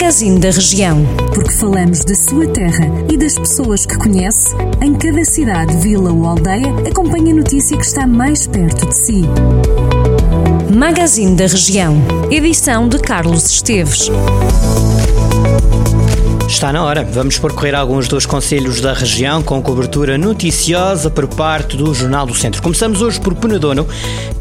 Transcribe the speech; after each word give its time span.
Magazine 0.00 0.38
da 0.38 0.50
Região. 0.50 1.04
Porque 1.34 1.50
falamos 1.50 2.04
da 2.04 2.14
sua 2.14 2.46
terra 2.46 2.86
e 3.10 3.16
das 3.16 3.34
pessoas 3.34 3.84
que 3.84 3.98
conhece, 3.98 4.54
em 4.80 4.94
cada 4.94 5.24
cidade, 5.24 5.76
vila 5.78 6.12
ou 6.12 6.24
aldeia, 6.24 6.72
acompanhe 6.88 7.32
a 7.32 7.34
notícia 7.34 7.76
que 7.76 7.84
está 7.84 8.06
mais 8.06 8.46
perto 8.46 8.86
de 8.86 8.96
si. 8.96 9.24
Magazine 10.72 11.34
da 11.34 11.48
Região. 11.48 12.00
Edição 12.30 12.88
de 12.88 13.00
Carlos 13.00 13.44
Esteves. 13.46 14.08
Está 16.48 16.72
na 16.72 16.84
hora. 16.84 17.04
Vamos 17.04 17.38
percorrer 17.38 17.74
alguns 17.74 18.06
dos 18.06 18.24
conselhos 18.24 18.80
da 18.80 18.94
região 18.94 19.42
com 19.42 19.60
cobertura 19.60 20.16
noticiosa 20.16 21.10
por 21.10 21.26
parte 21.26 21.76
do 21.76 21.92
Jornal 21.92 22.24
do 22.24 22.34
Centro. 22.34 22.62
Começamos 22.62 23.02
hoje 23.02 23.20
por 23.20 23.34
Penedono, 23.34 23.86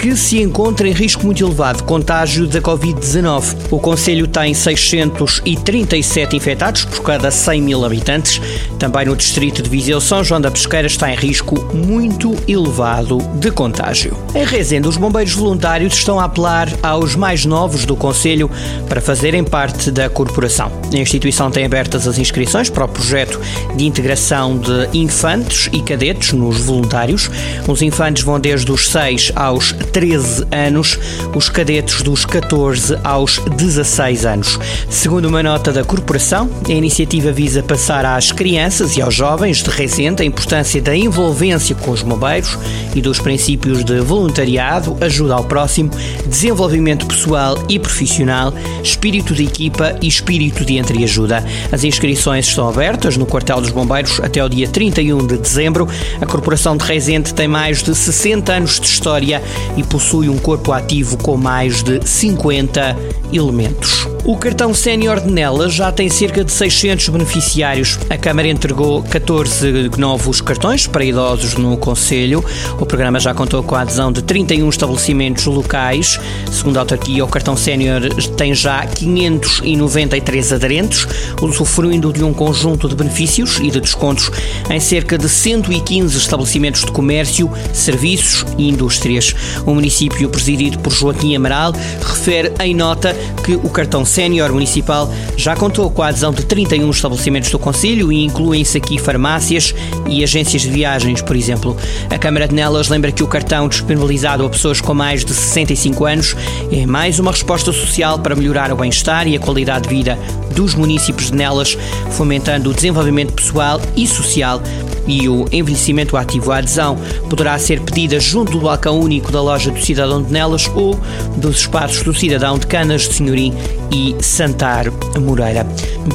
que 0.00 0.16
se 0.16 0.40
encontra 0.40 0.88
em 0.88 0.92
risco 0.92 1.26
muito 1.26 1.44
elevado 1.44 1.76
de 1.76 1.82
contágio 1.82 2.46
da 2.46 2.58
Covid-19. 2.62 3.54
O 3.70 3.78
Conselho 3.78 4.26
tem 4.26 4.54
637 4.54 6.34
infectados 6.34 6.86
por 6.86 7.02
cada 7.02 7.30
100 7.30 7.60
mil 7.60 7.84
habitantes. 7.84 8.40
Também 8.78 9.04
no 9.04 9.14
distrito 9.14 9.60
de 9.60 9.68
Viseu 9.68 10.00
São 10.00 10.24
João 10.24 10.40
da 10.40 10.50
Pesqueira 10.50 10.86
está 10.86 11.12
em 11.12 11.14
risco 11.14 11.54
muito 11.74 12.34
elevado 12.48 13.18
de 13.34 13.50
contágio. 13.50 14.16
Em 14.34 14.42
Rezende, 14.42 14.88
os 14.88 14.96
bombeiros 14.96 15.34
voluntários 15.34 15.92
estão 15.92 16.18
a 16.18 16.24
apelar 16.24 16.72
aos 16.82 17.14
mais 17.14 17.44
novos 17.44 17.84
do 17.84 17.94
Conselho 17.94 18.50
para 18.88 19.02
fazerem 19.02 19.44
parte 19.44 19.90
da 19.90 20.08
corporação. 20.08 20.72
A 20.90 20.96
instituição 20.96 21.50
tem 21.50 21.66
abertas 21.66 22.08
as 22.08 22.16
inscrições 22.16 22.70
para 22.70 22.86
o 22.86 22.88
projeto 22.88 23.38
de 23.76 23.84
integração 23.84 24.56
de 24.56 24.96
infantes 24.96 25.68
e 25.74 25.82
cadetes 25.82 26.32
nos 26.32 26.58
voluntários. 26.62 27.30
Os 27.68 27.82
infantes 27.82 28.22
vão 28.22 28.40
desde 28.40 28.72
os 28.72 28.88
6 28.88 29.32
aos 29.36 29.72
13 29.92 30.46
anos, 30.50 30.98
os 31.34 31.48
cadetes 31.48 32.02
dos 32.02 32.24
14 32.24 32.98
aos 33.02 33.38
16 33.56 34.24
anos. 34.24 34.58
Segundo 34.88 35.26
uma 35.26 35.42
nota 35.42 35.72
da 35.72 35.84
corporação, 35.84 36.48
a 36.68 36.72
iniciativa 36.72 37.32
visa 37.32 37.62
passar 37.62 38.04
às 38.04 38.32
crianças 38.32 38.96
e 38.96 39.02
aos 39.02 39.14
jovens 39.14 39.62
de 39.62 39.70
Resende 39.70 40.22
a 40.22 40.26
importância 40.26 40.80
da 40.80 40.96
envolvência 40.96 41.74
com 41.74 41.90
os 41.90 42.02
bombeiros 42.02 42.58
e 42.94 43.00
dos 43.00 43.18
princípios 43.18 43.84
de 43.84 44.00
voluntariado, 44.00 44.96
ajuda 45.00 45.34
ao 45.34 45.44
próximo, 45.44 45.90
desenvolvimento 46.26 47.06
pessoal 47.06 47.56
e 47.68 47.78
profissional, 47.78 48.52
espírito 48.82 49.34
de 49.34 49.44
equipa 49.44 49.96
e 50.00 50.06
espírito 50.06 50.64
de 50.64 50.78
entreajuda. 50.78 51.44
As 51.72 51.84
inscrições 51.84 52.46
estão 52.46 52.68
abertas 52.68 53.16
no 53.16 53.26
quartel 53.26 53.60
dos 53.60 53.70
bombeiros 53.70 54.20
até 54.20 54.44
o 54.44 54.48
dia 54.48 54.68
31 54.68 55.26
de 55.26 55.36
dezembro. 55.36 55.88
A 56.20 56.26
corporação 56.26 56.76
de 56.76 56.84
Resende 56.84 57.34
tem 57.34 57.48
mais 57.48 57.82
de 57.82 57.94
60 57.94 58.52
anos 58.52 58.80
de 58.80 58.86
história 58.86 59.42
e 59.80 59.84
possui 59.84 60.28
um 60.28 60.36
corpo 60.36 60.72
ativo 60.72 61.16
com 61.16 61.38
mais 61.38 61.82
de 61.82 62.06
50 62.06 62.96
elementos. 63.32 64.09
O 64.22 64.36
cartão 64.36 64.74
sénior 64.74 65.18
de 65.18 65.30
Nelas 65.30 65.72
já 65.72 65.90
tem 65.90 66.08
cerca 66.10 66.44
de 66.44 66.52
600 66.52 67.08
beneficiários. 67.08 67.98
A 68.10 68.18
Câmara 68.18 68.48
entregou 68.48 69.02
14 69.02 69.90
novos 69.96 70.42
cartões 70.42 70.86
para 70.86 71.02
idosos 71.02 71.54
no 71.54 71.76
Conselho. 71.78 72.44
O 72.78 72.84
programa 72.84 73.18
já 73.18 73.32
contou 73.32 73.62
com 73.62 73.74
a 73.74 73.80
adesão 73.80 74.12
de 74.12 74.22
31 74.22 74.68
estabelecimentos 74.68 75.46
locais. 75.46 76.20
Segundo 76.52 76.76
a 76.76 76.80
autarquia, 76.80 77.24
o 77.24 77.28
cartão 77.28 77.56
sénior 77.56 78.02
tem 78.36 78.54
já 78.54 78.86
593 78.86 80.52
aderentes, 80.52 81.06
usufruindo 81.40 82.12
de 82.12 82.22
um 82.22 82.34
conjunto 82.34 82.88
de 82.88 82.94
benefícios 82.94 83.58
e 83.58 83.70
de 83.70 83.80
descontos 83.80 84.30
em 84.68 84.80
cerca 84.80 85.16
de 85.16 85.28
115 85.28 86.16
estabelecimentos 86.16 86.84
de 86.84 86.92
comércio, 86.92 87.50
serviços 87.72 88.44
e 88.58 88.68
indústrias. 88.68 89.34
O 89.64 89.74
município, 89.74 90.28
presidido 90.28 90.78
por 90.78 90.92
Joaquim 90.92 91.34
Amaral, 91.34 91.72
refere 92.02 92.52
em 92.60 92.74
nota 92.74 93.16
que 93.44 93.54
o 93.54 93.70
cartão 93.70 94.04
sénior 94.10 94.52
municipal 94.52 95.08
já 95.36 95.54
contou 95.54 95.88
com 95.90 96.02
a 96.02 96.08
adesão 96.08 96.32
de 96.32 96.44
31 96.44 96.90
estabelecimentos 96.90 97.50
do 97.50 97.58
Conselho 97.58 98.12
e 98.12 98.24
incluem-se 98.24 98.76
aqui 98.76 98.98
farmácias 98.98 99.74
e 100.08 100.24
agências 100.24 100.62
de 100.62 100.70
viagens, 100.70 101.22
por 101.22 101.36
exemplo. 101.36 101.76
A 102.10 102.18
Câmara 102.18 102.48
de 102.48 102.54
Nelas 102.54 102.88
lembra 102.88 103.12
que 103.12 103.22
o 103.22 103.28
cartão 103.28 103.68
disponibilizado 103.68 104.44
a 104.44 104.50
pessoas 104.50 104.80
com 104.80 104.92
mais 104.92 105.24
de 105.24 105.32
65 105.32 106.04
anos 106.04 106.36
é 106.72 106.84
mais 106.84 107.18
uma 107.20 107.30
resposta 107.30 107.72
social 107.72 108.18
para 108.18 108.34
melhorar 108.34 108.72
o 108.72 108.76
bem-estar 108.76 109.28
e 109.28 109.36
a 109.36 109.40
qualidade 109.40 109.88
de 109.88 109.94
vida 109.94 110.18
dos 110.54 110.74
municípios 110.74 111.30
de 111.30 111.36
Nelas, 111.36 111.78
fomentando 112.10 112.70
o 112.70 112.74
desenvolvimento 112.74 113.32
pessoal 113.32 113.80
e 113.96 114.06
social 114.06 114.60
e 115.06 115.28
o 115.28 115.46
envelhecimento 115.52 116.16
ativo. 116.16 116.52
A 116.52 116.58
adesão 116.58 116.96
poderá 117.28 117.58
ser 117.58 117.80
pedida 117.80 118.18
junto 118.20 118.52
do 118.52 118.60
balcão 118.60 119.00
único 119.00 119.30
da 119.30 119.40
loja 119.40 119.70
do 119.70 119.80
Cidadão 119.80 120.22
de 120.22 120.32
Nelas 120.32 120.70
ou 120.74 120.98
dos 121.36 121.60
espaços 121.60 122.02
do 122.02 122.14
Cidadão 122.14 122.58
de 122.58 122.66
Canas 122.66 123.02
de 123.02 123.14
Senhorim 123.14 123.54
e 123.92 124.16
Santar 124.22 124.90
Moreira. 125.18 125.66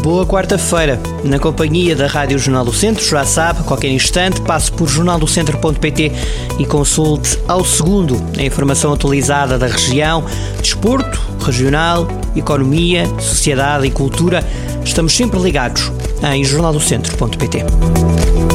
Boa 0.02 0.26
quarta-feira, 0.26 1.00
na 1.24 1.40
companhia 1.40 1.96
da 1.96 2.08
Rádio 2.08 2.40
Jornal 2.40 2.66
do 2.66 2.74
Centro, 2.74 3.06
já 3.06 3.26
sabe, 3.26 3.60
a 3.60 3.64
qualquer 3.64 3.90
instante 3.90 4.42
passe 4.42 4.72
por 4.72 4.88
jornaldocentro.pt 4.88 6.12
e 6.60 6.66
consulte 6.66 7.38
ao 7.48 7.64
segundo 7.64 8.22
a 8.38 8.44
informação 8.44 8.94
atualizada 8.94 9.58
da 9.58 9.68
região, 9.68 10.24
desporto, 10.62 11.22
regional, 11.44 12.08
economia, 12.36 13.08
sociedade 13.20 13.88
e 13.88 13.92
cultura. 13.92 14.46
Estamos 14.84 15.16
sempre 15.16 15.40
ligados 15.40 15.92
em 16.24 16.44
jornaldocentro.pt. 16.44 18.55